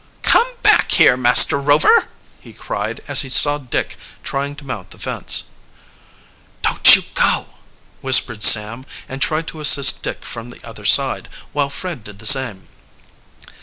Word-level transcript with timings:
"Come 0.23 0.51
back 0.63 0.93
here, 0.93 1.15
Master 1.15 1.59
Rover!" 1.61 2.05
he 2.39 2.53
cried, 2.53 3.01
as 3.07 3.21
he 3.21 3.29
saw 3.29 3.59
Dick 3.59 3.97
trying 4.23 4.55
to 4.55 4.65
mount 4.65 4.89
the 4.89 4.97
fence. 4.97 5.51
"Don't 6.63 6.95
you 6.95 7.03
go!" 7.13 7.45
whispered 7.99 8.41
Sam, 8.41 8.87
and 9.07 9.21
tried 9.21 9.45
to 9.49 9.59
assist 9.61 10.01
Dick 10.01 10.25
from 10.25 10.49
the 10.49 10.63
other 10.67 10.85
side, 10.85 11.29
while 11.53 11.69
Fred 11.69 12.03
did 12.03 12.17
the 12.17 12.25
same. 12.25 12.67